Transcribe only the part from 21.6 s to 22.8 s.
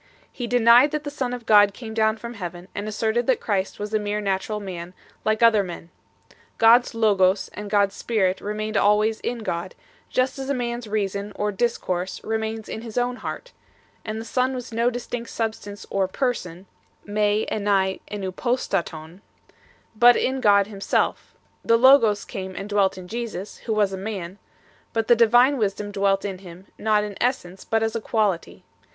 the Logos came and